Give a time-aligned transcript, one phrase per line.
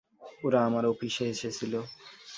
[0.43, 1.73] ওরা আমার অফিসে এসেছিল।